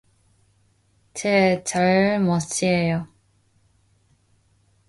제 1.13 1.63
잘못이에요. 1.63 3.07